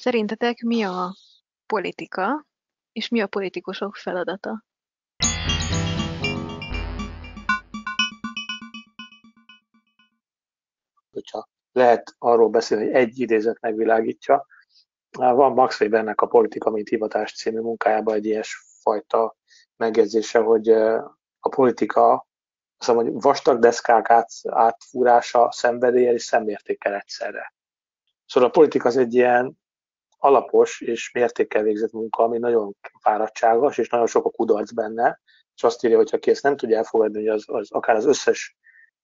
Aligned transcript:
Szerintetek 0.00 0.60
mi 0.60 0.82
a 0.82 1.14
politika, 1.66 2.46
és 2.92 3.08
mi 3.08 3.20
a 3.20 3.26
politikusok 3.26 3.96
feladata? 3.96 4.64
Hogyha 11.10 11.48
lehet 11.72 12.14
arról 12.18 12.48
beszélni, 12.48 12.84
hogy 12.84 12.94
egy 12.94 13.20
idézet 13.20 13.60
megvilágítja, 13.60 14.46
van 15.10 15.52
Max 15.52 15.80
Webernek 15.80 16.20
a 16.20 16.26
Politika, 16.26 16.70
mint 16.70 16.88
hivatás 16.88 17.32
című 17.32 17.60
munkájában 17.60 18.14
egy 18.14 18.26
ilyesfajta 18.26 19.36
megjegyzése, 19.76 20.38
hogy 20.38 20.68
a 21.38 21.48
politika 21.50 22.26
azt 22.76 22.88
mondom, 22.88 23.12
hogy 23.12 23.22
vastag 23.22 23.58
deszkák 23.58 24.10
át, 24.10 24.30
átfúrása 24.42 25.52
szenvedélye 25.52 26.12
és 26.12 26.22
szemmértékkel 26.22 26.94
egyszerre. 26.94 27.54
Szóval 28.26 28.48
a 28.48 28.52
politika 28.52 28.88
az 28.88 28.96
egy 28.96 29.14
ilyen 29.14 29.58
alapos 30.18 30.80
és 30.80 31.10
mértékkel 31.12 31.62
végzett 31.62 31.92
munka, 31.92 32.22
ami 32.22 32.38
nagyon 32.38 32.76
fáradtságos, 33.00 33.78
és 33.78 33.88
nagyon 33.88 34.06
sok 34.06 34.24
a 34.24 34.30
kudarc 34.30 34.72
benne, 34.72 35.20
és 35.54 35.62
azt 35.62 35.84
írja, 35.84 35.96
hogy 35.96 36.10
aki 36.12 36.30
ezt 36.30 36.42
nem 36.42 36.56
tudja 36.56 36.76
elfogadni, 36.76 37.18
hogy 37.18 37.28
az, 37.28 37.44
az 37.46 37.72
akár 37.72 37.96
az 37.96 38.06
összes 38.06 38.56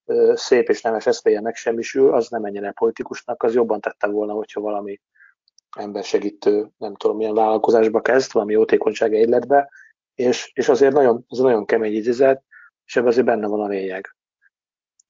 ö, 0.05 0.33
szép 0.37 0.69
és 0.69 0.83
nemes 0.83 1.07
eszméje 1.07 1.41
megsemmisül, 1.41 2.15
az 2.15 2.29
nem 2.29 2.41
menjen 2.41 2.65
el 2.65 2.73
politikusnak, 2.73 3.43
az 3.43 3.55
jobban 3.55 3.81
tette 3.81 4.07
volna, 4.07 4.33
hogyha 4.33 4.61
valami 4.61 5.01
embersegítő, 5.77 6.69
nem 6.77 6.95
tudom 6.95 7.17
milyen 7.17 7.35
vállalkozásba 7.35 8.01
kezd, 8.01 8.33
valami 8.33 8.53
jótékonyság 8.53 9.15
egyletbe, 9.15 9.71
és, 10.15 10.51
és 10.55 10.69
azért 10.69 10.93
nagyon, 10.93 11.25
az 11.29 11.39
nagyon 11.39 11.67
kemény 11.67 11.95
idézet, 11.95 12.43
és 12.85 12.97
ebben 12.97 13.09
azért 13.09 13.27
benne 13.27 13.47
van 13.47 13.61
a 13.61 13.69
lényeg. 13.69 14.17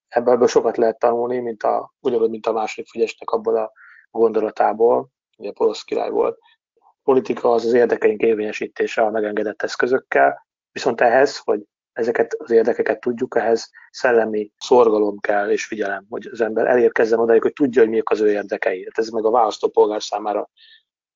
Ebből, 0.09 0.35
ebből 0.35 0.47
sokat 0.47 0.77
lehet 0.77 0.99
tanulni, 0.99 1.39
mint 1.39 1.63
a, 1.63 1.95
ugyanúgy, 2.01 2.31
mint 2.31 2.47
a 2.47 2.53
második 2.53 2.91
Fügyesnek 2.91 3.31
abból 3.31 3.57
a 3.57 3.73
gondolatából, 4.11 5.09
ugye 5.37 5.53
polosz 5.53 5.83
király 5.83 6.11
volt. 6.11 6.39
A 6.75 6.95
politika 7.03 7.53
az 7.53 7.65
az 7.65 7.73
érdekeink 7.73 8.21
érvényesítése 8.21 9.03
a 9.03 9.11
megengedett 9.11 9.63
eszközökkel, 9.63 10.47
viszont 10.73 11.01
ehhez, 11.01 11.39
hogy 11.39 11.61
ezeket 11.93 12.35
az 12.39 12.51
érdekeket 12.51 13.01
tudjuk, 13.01 13.37
ehhez 13.37 13.71
szellemi 13.91 14.53
szorgalom 14.59 15.19
kell 15.19 15.51
és 15.51 15.65
figyelem, 15.65 16.07
hogy 16.09 16.27
az 16.33 16.41
ember 16.41 16.67
elérkezzen 16.67 17.19
odáig, 17.19 17.43
hogy 17.43 17.53
tudja, 17.53 17.81
hogy 17.81 17.91
miek 17.91 18.11
az 18.11 18.21
ő 18.21 18.31
érdekei. 18.31 18.85
Hát 18.85 18.99
ez 18.99 19.09
meg 19.09 19.25
a 19.25 19.31
választópolgár 19.31 20.03
számára 20.03 20.51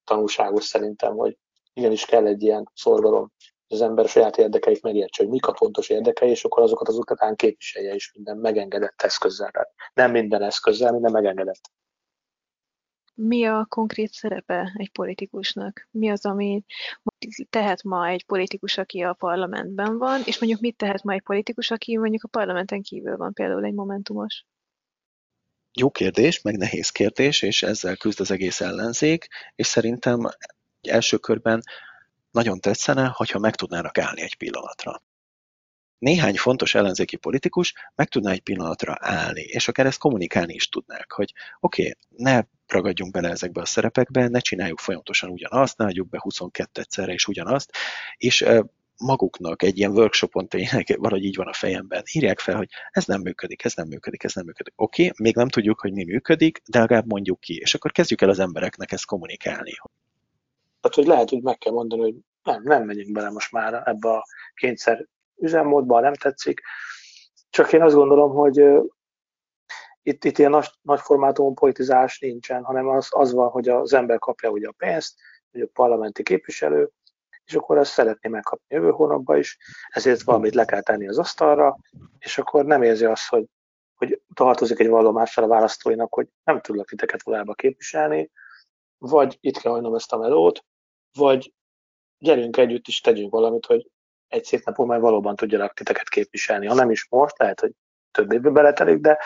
tanulságos 0.05 0.65
szerintem, 0.65 1.17
hogy 1.17 1.39
igenis 1.73 2.05
kell 2.05 2.27
egy 2.27 2.43
ilyen 2.43 2.71
szorgalom, 2.75 3.33
hogy 3.69 3.77
az 3.77 3.83
ember 3.83 4.09
saját 4.09 4.39
érdekeit 4.39 4.83
megértse, 4.83 5.23
hogy 5.23 5.33
mik 5.33 5.47
a 5.47 5.55
fontos 5.55 5.89
érdekei, 5.89 6.31
és 6.31 6.45
akkor 6.45 6.63
azokat 6.63 6.89
az 6.89 6.97
után 6.97 7.37
képviselje 7.37 7.95
is 7.95 8.13
minden 8.15 8.37
megengedett 8.37 9.03
eszközzel. 9.03 9.51
Tehát 9.51 9.73
nem 9.95 10.11
minden 10.11 10.43
eszközzel, 10.43 10.93
minden 10.93 11.13
megengedett 11.13 11.61
mi 13.21 13.45
a 13.45 13.67
konkrét 13.69 14.13
szerepe 14.13 14.73
egy 14.77 14.91
politikusnak? 14.91 15.89
Mi 15.91 16.11
az, 16.11 16.27
ami 16.27 16.65
tehet 17.51 17.83
ma 17.83 18.09
egy 18.09 18.25
politikus, 18.25 18.79
aki 18.79 19.03
a 19.03 19.13
parlamentben 19.13 19.99
van, 19.99 20.21
és 20.25 20.39
mondjuk 20.39 20.61
mit 20.61 20.77
tehet 20.77 21.03
ma 21.03 21.13
egy 21.13 21.23
politikus, 21.23 21.71
aki 21.71 21.97
mondjuk 21.97 22.25
a 22.25 22.29
parlamenten 22.29 22.83
kívül 22.83 23.17
van, 23.17 23.33
például 23.33 23.65
egy 23.65 23.75
momentumos? 23.75 24.45
Jó 25.73 25.91
kérdés, 25.91 26.43
meg 26.43 26.57
nehéz 26.57 26.91
kérdés, 26.91 27.43
és 27.43 27.63
ezzel 27.63 27.97
küzd 27.97 28.21
az 28.21 28.31
egész 28.31 28.61
ellenzék, 28.61 29.27
és 29.55 29.67
szerintem 29.67 30.29
első 30.81 31.17
körben 31.17 31.63
nagyon 32.31 32.61
tetszene, 32.61 33.11
hogyha 33.15 33.39
meg 33.39 33.55
tudnának 33.55 33.99
állni 33.99 34.21
egy 34.21 34.37
pillanatra 34.37 35.03
néhány 35.99 36.37
fontos 36.37 36.75
ellenzéki 36.75 37.17
politikus 37.17 37.75
meg 37.95 38.09
tudná 38.09 38.31
egy 38.31 38.41
pillanatra 38.41 38.97
állni, 38.99 39.41
és 39.41 39.69
akár 39.69 39.87
ezt 39.87 39.99
kommunikálni 39.99 40.55
is 40.55 40.69
tudnák, 40.69 41.13
hogy 41.13 41.33
oké, 41.61 41.83
okay, 41.83 41.95
ne 42.09 42.43
ragadjunk 42.73 43.13
bele 43.13 43.29
ezekbe 43.29 43.61
a 43.61 43.65
szerepekbe, 43.65 44.29
ne 44.29 44.39
csináljuk 44.39 44.79
folyamatosan 44.79 45.31
ugyanazt, 45.31 45.79
ne 45.79 45.85
adjuk 45.85 46.09
be 46.09 46.19
22 46.21 46.81
egyszerre 46.81 47.13
is 47.13 47.27
ugyanazt, 47.27 47.73
és 48.17 48.47
maguknak 48.99 49.63
egy 49.63 49.79
ilyen 49.79 49.91
workshopon 49.91 50.49
tényleg 50.49 50.97
valahogy 50.99 51.25
így 51.25 51.37
van 51.37 51.47
a 51.47 51.53
fejemben, 51.53 52.03
írják 52.13 52.39
fel, 52.39 52.57
hogy 52.57 52.69
ez 52.91 53.05
nem 53.05 53.21
működik, 53.21 53.65
ez 53.65 53.75
nem 53.75 53.87
működik, 53.87 54.25
ez 54.25 54.35
nem 54.35 54.45
működik. 54.45 54.73
Oké, 54.77 55.03
okay, 55.03 55.15
még 55.25 55.35
nem 55.35 55.49
tudjuk, 55.49 55.81
hogy 55.81 55.93
mi 55.93 56.05
működik, 56.05 56.63
de 56.67 56.79
legalább 56.79 57.07
mondjuk 57.07 57.41
ki, 57.41 57.57
és 57.57 57.75
akkor 57.75 57.93
kezdjük 57.93 58.21
el 58.21 58.29
az 58.29 58.39
embereknek 58.39 58.93
ezt 58.93 59.07
kommunikálni. 59.07 59.73
Tehát, 60.81 60.97
hogy 60.97 61.07
lehet, 61.07 61.29
hogy 61.29 61.43
meg 61.43 61.59
kell 61.59 61.73
mondani, 61.73 62.03
hogy 62.03 62.15
nem, 62.43 62.63
nem 62.63 62.85
megyünk 62.85 63.13
bele 63.13 63.31
most 63.31 63.53
már 63.53 63.83
ebbe 63.85 64.09
a 64.09 64.25
kényszer 64.55 65.07
üzemmódban, 65.37 66.03
nem 66.03 66.15
tetszik. 66.15 66.61
Csak 67.51 67.73
én 67.73 67.83
azt 67.83 67.95
gondolom, 67.95 68.33
hogy 68.33 68.63
itt, 70.09 70.25
itt 70.25 70.39
ilyen 70.39 70.51
nagy, 70.51 70.71
nagy 70.83 71.01
formátumú 71.01 71.55
politizás 71.55 72.19
nincsen, 72.19 72.65
hanem 72.65 72.89
az, 72.89 73.09
az 73.11 73.33
van, 73.33 73.49
hogy 73.51 73.69
az 73.69 73.93
ember 73.93 74.19
kapja 74.19 74.51
ugye 74.51 74.69
a 74.69 74.75
pénzt, 74.77 75.15
hogy 75.51 75.61
a 75.61 75.69
parlamenti 75.73 76.23
képviselő, 76.23 76.91
és 77.45 77.55
akkor 77.55 77.79
ezt 77.79 77.93
szeretné 77.93 78.31
megkapni 78.31 78.75
jövő 78.75 78.91
hónapban 78.91 79.39
is, 79.39 79.59
ezért 79.89 80.23
valamit 80.23 80.55
le 80.55 80.65
kell 80.65 80.81
tenni 80.81 81.09
az 81.09 81.19
asztalra, 81.19 81.77
és 82.19 82.39
akkor 82.39 82.65
nem 82.65 82.83
érzi 82.83 83.05
azt, 83.05 83.29
hogy, 83.29 83.45
hogy 83.95 84.23
tartozik 84.35 84.79
egy 84.79 84.89
vallomással 84.89 85.45
a 85.45 85.49
választóinak, 85.49 86.15
hogy 86.15 86.29
nem 86.45 86.61
tudlak 86.61 86.89
titeket 86.89 87.23
valójában 87.23 87.55
képviselni, 87.55 88.31
vagy 88.99 89.39
itt 89.41 89.59
kell 89.59 89.73
hagynom 89.73 89.95
ezt 89.95 90.13
a 90.13 90.19
melót, 90.19 90.65
vagy 91.13 91.55
gyerünk 92.19 92.57
együtt 92.57 92.87
is 92.87 93.01
tegyünk 93.01 93.33
valamit, 93.33 93.67
hogy 93.67 93.91
egy 94.29 94.45
szép 94.45 94.65
napon 94.65 94.87
már 94.87 95.01
valóban 95.01 95.37
tudjalak 95.37 95.75
titeket 95.75 96.09
képviselni. 96.09 96.67
Ha 96.67 96.75
nem 96.75 96.91
is 96.91 97.07
most, 97.11 97.39
lehet, 97.39 97.61
hogy 97.61 97.73
több 98.11 98.33
évbe 98.33 98.51
beletelik, 98.51 98.99
de, 98.99 99.19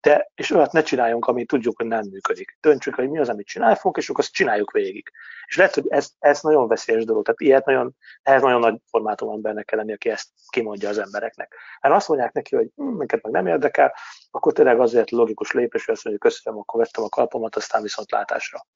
de 0.00 0.30
és 0.34 0.50
olyat 0.50 0.72
ne 0.72 0.82
csináljunk, 0.82 1.26
ami 1.26 1.44
tudjuk, 1.44 1.76
hogy 1.76 1.86
nem 1.86 2.06
működik. 2.10 2.56
Döntsük, 2.60 2.94
hogy 2.94 3.08
mi 3.08 3.18
az, 3.18 3.28
amit 3.28 3.50
fogunk, 3.50 3.96
és 3.96 4.08
akkor 4.08 4.24
azt 4.24 4.32
csináljuk 4.32 4.70
végig. 4.70 5.10
És 5.46 5.56
lehet, 5.56 5.74
hogy 5.74 5.84
ez, 5.88 6.10
ez 6.18 6.40
nagyon 6.40 6.68
veszélyes 6.68 7.04
dolog. 7.04 7.24
Tehát 7.24 7.40
ilyet 7.40 7.64
nagyon, 7.64 7.96
ehhez 8.22 8.42
nagyon 8.42 8.60
nagy 8.60 8.80
formátum 8.90 9.32
embernek 9.32 9.64
kell 9.64 9.78
lenni, 9.78 9.92
aki 9.92 10.08
ezt 10.08 10.28
kimondja 10.50 10.88
az 10.88 10.98
embereknek. 10.98 11.54
Mert 11.80 11.94
azt 11.94 12.08
mondják 12.08 12.32
neki, 12.32 12.56
hogy 12.56 12.68
hm, 12.76 12.84
minket 12.84 13.22
meg 13.22 13.32
nem 13.32 13.46
érdekel, 13.46 13.94
akkor 14.30 14.52
tényleg 14.52 14.80
azért 14.80 15.10
logikus 15.10 15.52
lépés, 15.52 15.84
hogy 15.84 15.94
azt 15.94 16.04
mondja, 16.04 16.22
hogy 16.22 16.32
köszönöm, 16.32 16.58
akkor 16.58 16.80
vettem 16.80 17.04
a 17.04 17.08
kalpomat, 17.08 17.56
aztán 17.56 17.82
viszont 17.82 18.10
látásra. 18.10 18.66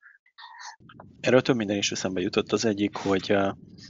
Erről 1.20 1.42
több 1.42 1.56
minden 1.56 1.76
is 1.76 1.92
eszembe 1.92 2.20
jutott. 2.20 2.52
Az 2.52 2.64
egyik, 2.64 2.96
hogy 2.96 3.36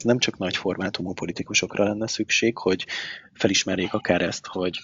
nem 0.04 0.18
csak 0.18 0.38
nagy 0.38 0.56
formátumú 0.56 1.12
politikusokra 1.12 1.84
lenne 1.84 2.06
szükség, 2.06 2.58
hogy 2.58 2.86
felismerjék 3.32 3.92
akár 3.92 4.22
ezt, 4.22 4.46
hogy 4.46 4.78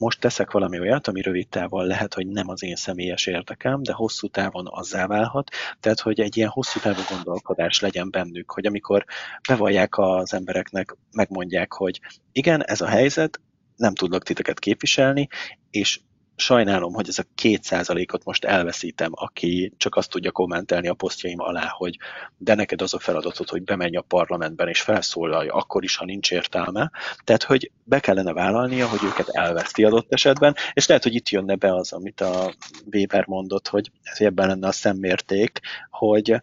most 0.00 0.20
teszek 0.20 0.50
valami 0.50 0.80
olyat, 0.80 1.06
ami 1.06 1.22
rövid 1.22 1.48
távon 1.48 1.86
lehet, 1.86 2.14
hogy 2.14 2.26
nem 2.26 2.48
az 2.48 2.62
én 2.62 2.76
személyes 2.76 3.26
érdekem, 3.26 3.82
de 3.82 3.92
hosszú 3.92 4.28
távon 4.28 4.66
azzá 4.70 5.06
válhat. 5.06 5.50
Tehát, 5.80 6.00
hogy 6.00 6.20
egy 6.20 6.36
ilyen 6.36 6.48
hosszú 6.48 6.80
távú 6.80 7.00
gondolkodás 7.08 7.80
legyen 7.80 8.10
bennük, 8.10 8.50
hogy 8.50 8.66
amikor 8.66 9.04
bevallják 9.48 9.98
az 9.98 10.34
embereknek, 10.34 10.96
megmondják, 11.12 11.72
hogy 11.72 12.00
igen, 12.32 12.64
ez 12.64 12.80
a 12.80 12.86
helyzet, 12.86 13.40
nem 13.76 13.94
tudlak 13.94 14.22
titeket 14.22 14.58
képviselni, 14.58 15.28
és 15.70 16.00
sajnálom, 16.40 16.92
hogy 16.92 17.08
ez 17.08 17.18
a 17.18 17.24
két 17.34 17.64
százalékot 17.64 18.24
most 18.24 18.44
elveszítem, 18.44 19.10
aki 19.14 19.72
csak 19.76 19.96
azt 19.96 20.10
tudja 20.10 20.30
kommentelni 20.30 20.88
a 20.88 20.94
posztjaim 20.94 21.40
alá, 21.40 21.66
hogy 21.76 21.98
de 22.36 22.54
neked 22.54 22.82
az 22.82 22.94
a 22.94 22.98
feladatod, 22.98 23.48
hogy 23.48 23.62
bemenj 23.62 23.96
a 23.96 24.02
parlamentben 24.02 24.68
és 24.68 24.80
felszólalj, 24.80 25.48
akkor 25.48 25.84
is, 25.84 25.96
ha 25.96 26.04
nincs 26.04 26.30
értelme. 26.30 26.90
Tehát, 27.24 27.42
hogy 27.42 27.70
be 27.84 28.00
kellene 28.00 28.32
vállalnia, 28.32 28.88
hogy 28.88 29.04
őket 29.04 29.28
elveszti 29.28 29.84
adott 29.84 30.12
esetben, 30.12 30.54
és 30.72 30.86
lehet, 30.86 31.02
hogy 31.02 31.14
itt 31.14 31.28
jönne 31.28 31.54
be 31.54 31.74
az, 31.74 31.92
amit 31.92 32.20
a 32.20 32.54
Weber 32.92 33.26
mondott, 33.26 33.68
hogy 33.68 33.90
ebben 34.02 34.48
lenne 34.48 34.66
a 34.66 34.72
szemmérték, 34.72 35.60
hogy 35.90 36.42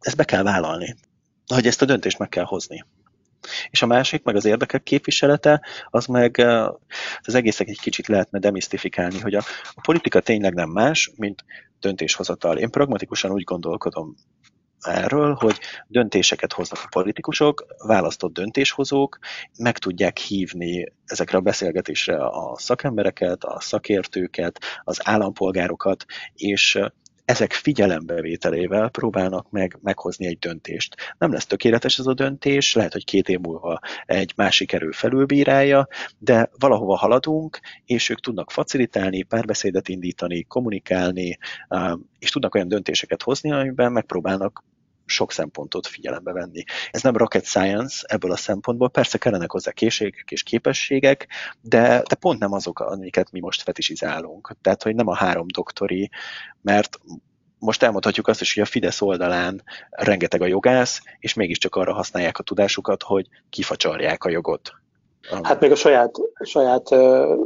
ezt 0.00 0.16
be 0.16 0.24
kell 0.24 0.42
vállalni, 0.42 0.96
hogy 1.54 1.66
ezt 1.66 1.82
a 1.82 1.84
döntést 1.84 2.18
meg 2.18 2.28
kell 2.28 2.44
hozni. 2.44 2.84
És 3.70 3.82
a 3.82 3.86
másik, 3.86 4.22
meg 4.22 4.36
az 4.36 4.44
érdekek 4.44 4.82
képviselete, 4.82 5.60
az 5.90 6.06
meg 6.06 6.38
az 7.20 7.34
egészek 7.34 7.68
egy 7.68 7.80
kicsit 7.80 8.06
lehetne 8.06 8.38
demisztifikálni, 8.38 9.20
hogy 9.20 9.34
a, 9.34 9.42
a 9.74 9.80
politika 9.80 10.20
tényleg 10.20 10.54
nem 10.54 10.70
más, 10.70 11.10
mint 11.16 11.44
döntéshozatal. 11.80 12.58
Én 12.58 12.70
pragmatikusan 12.70 13.30
úgy 13.30 13.44
gondolkodom 13.44 14.14
erről, 14.80 15.34
hogy 15.34 15.58
döntéseket 15.86 16.52
hoznak 16.52 16.80
a 16.84 16.88
politikusok, 16.90 17.66
választott 17.86 18.32
döntéshozók, 18.32 19.18
meg 19.58 19.78
tudják 19.78 20.18
hívni 20.18 20.92
ezekre 21.04 21.38
a 21.38 21.40
beszélgetésre 21.40 22.24
a 22.24 22.58
szakembereket, 22.58 23.44
a 23.44 23.60
szakértőket, 23.60 24.58
az 24.84 25.00
állampolgárokat, 25.02 26.04
és 26.34 26.78
ezek 27.30 27.52
figyelembevételével 27.52 28.88
próbálnak 28.88 29.50
meg 29.50 29.78
meghozni 29.82 30.26
egy 30.26 30.38
döntést. 30.38 31.14
Nem 31.18 31.32
lesz 31.32 31.46
tökéletes 31.46 31.98
ez 31.98 32.06
a 32.06 32.14
döntés, 32.14 32.74
lehet, 32.74 32.92
hogy 32.92 33.04
két 33.04 33.28
év 33.28 33.38
múlva 33.38 33.78
egy 34.06 34.32
másik 34.36 34.72
erő 34.72 34.90
felülbírálja, 34.90 35.88
de 36.18 36.50
valahova 36.58 36.96
haladunk, 36.96 37.60
és 37.84 38.08
ők 38.08 38.20
tudnak 38.20 38.50
facilitálni, 38.50 39.22
párbeszédet 39.22 39.88
indítani, 39.88 40.42
kommunikálni, 40.42 41.38
és 42.18 42.30
tudnak 42.30 42.54
olyan 42.54 42.68
döntéseket 42.68 43.22
hozni, 43.22 43.52
amiben 43.52 43.92
megpróbálnak 43.92 44.64
sok 45.10 45.32
szempontot 45.32 45.86
figyelembe 45.86 46.32
venni. 46.32 46.64
Ez 46.90 47.02
nem 47.02 47.16
rocket 47.16 47.44
science 47.44 48.04
ebből 48.08 48.32
a 48.32 48.36
szempontból, 48.36 48.90
persze 48.90 49.18
kellenek 49.18 49.50
hozzá 49.50 49.70
készségek 49.70 50.30
és 50.30 50.42
képességek, 50.42 51.26
de, 51.60 52.02
de 52.08 52.14
pont 52.14 52.38
nem 52.38 52.52
azok, 52.52 52.80
amiket 52.80 53.32
mi 53.32 53.40
most 53.40 53.62
fetisizálunk. 53.62 54.56
Tehát, 54.62 54.82
hogy 54.82 54.94
nem 54.94 55.08
a 55.08 55.16
három 55.16 55.46
doktori, 55.46 56.10
mert 56.62 56.98
most 57.58 57.82
elmondhatjuk 57.82 58.28
azt 58.28 58.40
is, 58.40 58.54
hogy 58.54 58.62
a 58.62 58.66
Fidesz 58.66 59.00
oldalán 59.00 59.62
rengeteg 59.90 60.42
a 60.42 60.46
jogász, 60.46 61.02
és 61.18 61.34
mégiscsak 61.34 61.74
arra 61.74 61.94
használják 61.94 62.38
a 62.38 62.42
tudásukat, 62.42 63.02
hogy 63.02 63.26
kifacsarják 63.50 64.24
a 64.24 64.30
jogot. 64.30 64.72
Hát 65.42 65.60
még 65.60 65.70
a 65.70 65.74
saját, 65.74 66.14
saját 66.44 66.90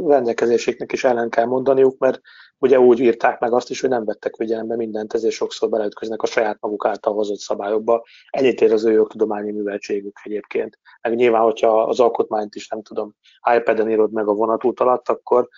rendelkezéseknek 0.06 0.92
is 0.92 1.04
ellen 1.04 1.30
kell 1.30 1.44
mondaniuk, 1.44 1.98
mert 1.98 2.20
ugye 2.64 2.80
úgy 2.80 3.00
írták 3.00 3.40
meg 3.40 3.52
azt 3.52 3.70
is, 3.70 3.80
hogy 3.80 3.90
nem 3.90 4.04
vettek 4.04 4.34
figyelembe 4.36 4.76
mindent, 4.76 5.14
ezért 5.14 5.34
sokszor 5.34 5.68
beleütköznek 5.68 6.22
a 6.22 6.26
saját 6.26 6.60
maguk 6.60 6.86
által 6.86 7.14
hozott 7.14 7.38
szabályokba. 7.38 8.04
Ennyit 8.30 8.60
ér 8.60 8.72
az 8.72 8.84
ő 8.84 8.92
jogtudományi 8.92 9.50
műveltségük 9.50 10.20
egyébként. 10.22 10.78
Meg 11.00 11.14
nyilván, 11.14 11.42
hogyha 11.42 11.82
az 11.82 12.00
alkotmányt 12.00 12.54
is 12.54 12.68
nem 12.68 12.82
tudom, 12.82 13.14
iPad-en 13.56 13.90
írod 13.90 14.12
meg 14.12 14.28
a 14.28 14.32
vonatút 14.32 14.80
alatt, 14.80 15.08
akkor 15.08 15.48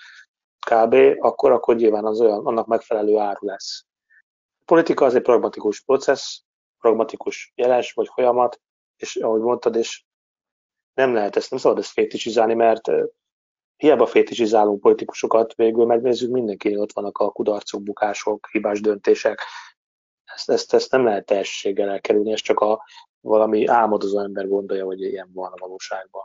kb. 0.71 0.95
akkor, 1.19 1.51
akkor 1.51 1.77
nyilván 1.77 2.05
az 2.05 2.21
olyan, 2.21 2.47
annak 2.47 2.67
megfelelő 2.67 3.19
áru 3.19 3.47
lesz. 3.47 3.85
A 4.61 4.65
politika 4.65 5.05
az 5.05 5.15
egy 5.15 5.23
pragmatikus 5.23 5.81
processz, 5.81 6.43
pragmatikus 6.79 7.53
jeles 7.55 7.93
vagy 7.93 8.09
folyamat, 8.15 8.61
és 8.97 9.17
ahogy 9.17 9.41
mondtad, 9.41 9.77
és 9.77 10.05
nem 10.95 11.15
lehet 11.15 11.37
ezt, 11.37 11.51
nem 11.51 11.59
szabad 11.59 11.79
ezt 11.79 11.91
fétisizálni, 11.91 12.55
mert 12.55 12.91
hiába 13.77 14.07
fétisizálunk 14.07 14.81
politikusokat, 14.81 15.55
végül 15.55 15.87
megnézzük, 15.87 16.31
mindenki 16.31 16.77
ott 16.77 16.93
vannak 16.93 17.19
a 17.19 17.31
kudarcok, 17.31 17.83
bukások, 17.83 18.49
hibás 18.51 18.81
döntések. 18.81 19.41
Ezt, 20.25 20.51
ezt, 20.51 20.75
ezt 20.75 20.91
nem 20.91 21.05
lehet 21.05 21.27
teljességgel 21.27 21.91
elkerülni, 21.91 22.33
ez 22.33 22.41
csak 22.41 22.61
a 22.61 22.83
valami 23.21 23.67
álmodozó 23.67 24.19
ember 24.19 24.49
gondolja, 24.49 24.85
hogy 24.85 25.01
ilyen 25.01 25.31
van 25.33 25.53
a 25.53 25.59
valóságban. 25.59 26.23